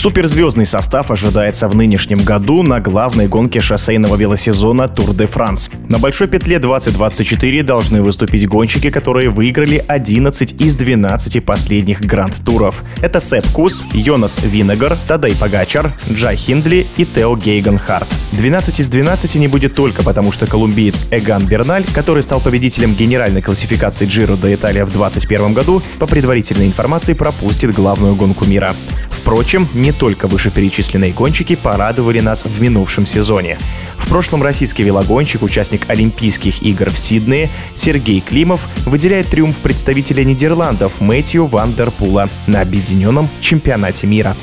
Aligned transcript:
Суперзвездный 0.00 0.64
состав 0.64 1.10
ожидается 1.10 1.68
в 1.68 1.76
нынешнем 1.76 2.24
году 2.24 2.62
на 2.62 2.80
главной 2.80 3.28
гонке 3.28 3.60
шоссейного 3.60 4.16
велосезона 4.16 4.88
Тур 4.88 5.12
де 5.12 5.26
Франс. 5.26 5.68
На 5.90 5.98
большой 5.98 6.26
петле 6.26 6.58
2024 6.58 7.62
должны 7.62 8.00
выступить 8.00 8.48
гонщики, 8.48 8.88
которые 8.88 9.28
выиграли 9.28 9.84
11 9.86 10.58
из 10.58 10.74
12 10.74 11.44
последних 11.44 12.00
гранд-туров. 12.00 12.82
Это 13.02 13.20
Сепп 13.20 13.46
Кусс, 13.52 13.84
Йонас 13.92 14.42
Вингегор, 14.42 14.96
Тадей 15.06 15.36
Погачар, 15.36 15.92
Джай 16.10 16.34
Хиндли 16.34 16.86
и 16.96 17.04
Тео 17.04 17.36
Гейган 17.36 17.72
Харт. 17.72 18.08
12 18.32 18.80
из 18.80 18.88
12 18.88 19.34
не 19.34 19.48
будет 19.48 19.74
только 19.74 20.02
потому, 20.02 20.32
что 20.32 20.46
колумбиец 20.46 21.08
Эган 21.10 21.46
Берналь, 21.46 21.84
который 21.92 22.22
стал 22.22 22.40
победителем 22.40 22.94
генеральной 22.94 23.42
классификации 23.42 24.06
Джиро 24.06 24.36
д'Италия 24.36 24.86
в 24.86 24.92
2021 24.92 25.52
году, 25.52 25.82
по 25.98 26.06
предварительной 26.06 26.66
информации 26.66 27.12
пропустит 27.12 27.74
главную 27.74 28.14
гонку 28.14 28.46
мира. 28.46 28.74
Впрочем, 29.20 29.68
не 29.74 29.92
только 29.92 30.26
вышеперечисленные 30.26 31.12
гонщики 31.12 31.54
порадовали 31.54 32.20
нас 32.20 32.44
в 32.44 32.60
минувшем 32.60 33.04
сезоне. 33.04 33.58
В 33.98 34.08
прошлом 34.08 34.42
российский 34.42 34.82
велогонщик, 34.82 35.42
участник 35.42 35.88
Олимпийских 35.88 36.62
игр 36.62 36.90
в 36.90 36.98
Сиднее, 36.98 37.50
Сергей 37.74 38.20
Климов 38.20 38.66
выделяет 38.86 39.28
триумф 39.28 39.58
представителя 39.58 40.24
Нидерландов 40.24 41.00
Мэтью 41.00 41.46
Ван 41.46 41.74
Дер 41.74 41.90
Пула 41.90 42.30
на 42.46 42.62
объединенном 42.62 43.28
чемпионате 43.40 44.06
мира. 44.06 44.34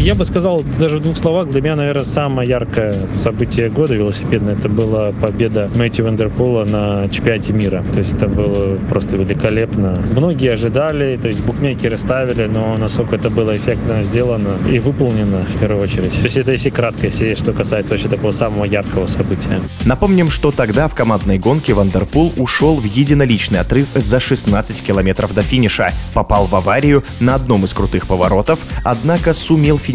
Я 0.00 0.14
бы 0.14 0.24
сказал, 0.24 0.62
даже 0.78 0.96
в 0.96 1.02
двух 1.02 1.18
словах, 1.18 1.50
для 1.50 1.60
меня, 1.60 1.76
наверное, 1.76 2.06
самое 2.06 2.48
яркое 2.48 2.94
событие 3.18 3.68
года 3.68 3.94
велосипедное, 3.94 4.54
это 4.54 4.70
была 4.70 5.12
победа 5.12 5.70
Мэтью 5.74 6.06
Вандерпула 6.06 6.64
на 6.64 7.06
чемпионате 7.10 7.52
мира. 7.52 7.84
То 7.92 7.98
есть 7.98 8.14
это 8.14 8.26
было 8.26 8.78
просто 8.88 9.18
великолепно. 9.18 9.94
Многие 10.16 10.54
ожидали, 10.54 11.18
то 11.20 11.28
есть 11.28 11.44
букмекеры 11.44 11.98
ставили, 11.98 12.46
но 12.46 12.76
насколько 12.78 13.16
это 13.16 13.28
было 13.28 13.54
эффектно 13.54 14.02
сделано 14.02 14.56
и 14.66 14.78
выполнено 14.78 15.44
в 15.44 15.60
первую 15.60 15.82
очередь. 15.82 16.12
То 16.12 16.22
есть 16.22 16.36
это 16.38 16.52
если 16.52 16.70
кратко, 16.70 17.06
если 17.06 17.34
что 17.34 17.52
касается 17.52 17.92
вообще 17.92 18.08
такого 18.08 18.32
самого 18.32 18.64
яркого 18.64 19.06
события. 19.06 19.60
Напомним, 19.84 20.30
что 20.30 20.50
тогда 20.50 20.88
в 20.88 20.94
командной 20.94 21.38
гонке 21.38 21.74
Вандерпул 21.74 22.32
ушел 22.38 22.76
в 22.76 22.84
единоличный 22.84 23.60
отрыв 23.60 23.88
за 23.94 24.18
16 24.18 24.82
километров 24.82 25.34
до 25.34 25.42
финиша, 25.42 25.92
попал 26.14 26.46
в 26.46 26.56
аварию 26.56 27.04
на 27.20 27.34
одном 27.34 27.66
из 27.66 27.74
крутых 27.74 28.06
поворотов, 28.06 28.60
однако 28.82 29.34
сумел 29.34 29.76
финишировать 29.76 29.89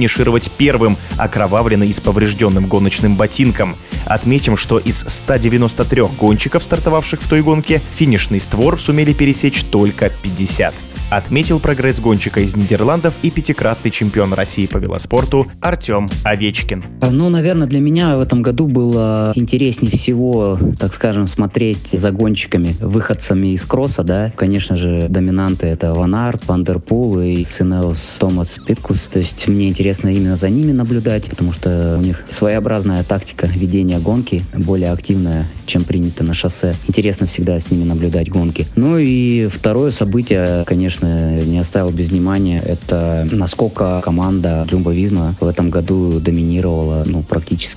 первым, 0.58 0.98
окровавленный 1.18 1.90
и 1.90 1.94
с 1.94 2.00
поврежденным 2.00 2.68
гоночным 2.68 3.16
ботинком. 3.16 3.78
Отметим, 4.06 4.58
что 4.58 4.80
из 4.80 5.06
193 5.08 6.04
гонщиков, 6.18 6.64
стартовавших 6.64 7.22
в 7.22 7.28
той 7.28 7.42
гонке, 7.42 7.82
финишный 7.96 8.40
створ 8.40 8.80
сумели 8.80 9.14
пересечь 9.14 9.64
только 9.64 10.10
50. 10.10 10.95
Отметил 11.12 11.60
прогресс 11.60 12.00
гонщика 12.00 12.40
из 12.40 12.56
Нидерландов 12.56 13.14
и 13.22 13.30
пятикратный 13.30 13.92
чемпион 13.92 14.34
России 14.34 14.66
по 14.66 14.78
велоспорту 14.78 15.48
Артем 15.62 16.10
Овечкин. 16.24 16.84
Ну, 17.12 17.30
наверное, 17.30 17.68
для 17.68 17.80
меня 17.80 18.18
в 18.18 18.22
этом 18.22 18.42
году 18.42 18.68
было 18.68 19.32
интереснее 19.36 19.92
всего, 19.92 20.58
так 20.80 20.96
скажем, 20.96 21.28
смотреть 21.28 21.90
за 21.90 22.12
гонщиками, 22.12 22.76
выходцами 22.80 23.50
из 23.50 23.64
кросса, 23.66 24.02
да. 24.02 24.34
Конечно 24.36 24.78
же, 24.78 25.06
доминанты 25.08 25.68
это 25.68 25.94
Ван 25.94 26.16
Арт, 26.16 26.48
Вандерпул 26.48 27.20
и 27.20 27.46
с 27.46 27.58
Ineos 27.58 28.18
Томас 28.20 28.58
Пидкок. 28.66 29.02
То 29.12 29.20
есть 29.20 29.48
мне 29.48 29.70
интересно 29.70 30.10
именно 30.10 30.36
за 30.36 30.50
ними 30.50 30.72
наблюдать, 30.72 31.30
потому 31.30 31.54
что 31.54 31.98
у 32.00 32.04
них 32.04 32.24
своеобразная 32.30 33.04
тактика 33.04 33.46
ведения 33.46 34.00
гонки, 34.00 34.44
более 34.56 34.92
активная, 34.92 35.52
чем 35.68 35.84
принято 35.84 36.24
на 36.24 36.34
шоссе. 36.34 36.74
Интересно 36.88 37.28
всегда 37.28 37.60
с 37.60 37.70
ними 37.70 37.84
наблюдать 37.84 38.30
гонки. 38.30 38.66
Ну 38.76 38.98
и 38.98 39.48
второе 39.48 39.92
событие, 39.92 40.64
конечно, 40.66 40.95
не 41.02 41.60
оставил 41.60 41.90
без 41.90 42.10
внимания, 42.10 42.62
это 42.66 43.28
насколько 43.32 44.02
команда 44.02 44.66
Jumbo-Visma 44.68 45.36
в 45.42 45.46
этом 45.46 45.70
году 45.70 46.20
доминировала 46.20 47.04
ну, 47.06 47.22
практически 47.22 47.75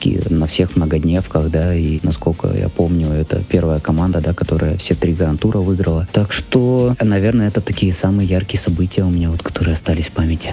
всех 0.48 0.76
многодневках, 0.76 1.50
да, 1.50 1.74
и 1.74 2.00
насколько 2.02 2.48
я 2.48 2.68
помню, 2.68 3.08
это 3.08 3.42
первая 3.48 3.80
команда, 3.80 4.20
да, 4.20 4.34
которая 4.34 4.76
все 4.76 4.94
три 4.94 5.12
грантура 5.12 5.58
выиграла. 5.58 6.08
Так 6.12 6.32
что, 6.32 6.96
наверное, 7.00 7.48
это 7.48 7.60
такие 7.60 7.92
самые 7.92 8.28
яркие 8.28 8.60
события 8.60 9.02
у 9.02 9.10
меня, 9.10 9.30
вот, 9.30 9.42
которые 9.42 9.74
остались 9.74 10.08
в 10.08 10.12
памяти. 10.12 10.52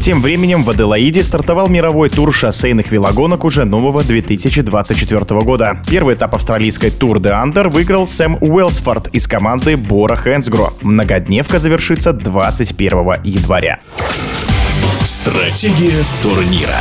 Тем 0.00 0.22
временем 0.22 0.62
в 0.62 0.70
Аделаиде 0.70 1.22
стартовал 1.22 1.68
мировой 1.68 2.08
тур 2.08 2.32
шоссейных 2.32 2.90
велогонок 2.90 3.44
уже 3.44 3.64
нового 3.64 4.02
2024 4.02 5.40
года. 5.40 5.82
Первый 5.88 6.14
этап 6.14 6.34
австралийской 6.34 6.90
Тур 6.90 7.20
де 7.20 7.30
Андер 7.30 7.68
выиграл 7.68 8.06
Сэм 8.06 8.38
Уэлсфорд 8.40 9.08
из 9.08 9.26
команды 9.26 9.76
Бора 9.76 10.16
Хэнсгро. 10.16 10.72
Многодневка 10.82 11.58
завершится 11.58 12.12
21 12.12 13.24
января. 13.24 13.80
Стратегия 15.04 16.02
турнира. 16.22 16.80